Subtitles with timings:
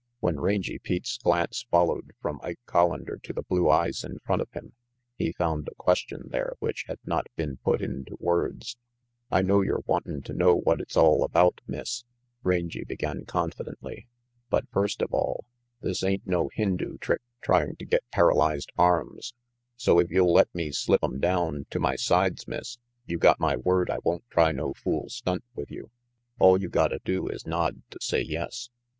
[0.19, 4.51] When Rangy Pete's glance returned from Ike Collander to the blue eyes in front of
[4.51, 4.73] him,
[5.15, 8.77] he found a question there which had not been put into words.
[9.29, 12.03] "I know you're wantin' to know what it's all about, Miss,"
[12.41, 14.07] Rangy began confidently.
[14.49, 15.45] "But first of all,
[15.81, 19.35] this ain't no Hindoo trick trying to get para lyzed arms,
[19.77, 23.55] so if you'll let me slip 'em down to my sides, Miss, you got my
[23.55, 25.91] word I won't try no fool stunt with you.
[26.39, 28.71] All you gotta do is nod to say * yes.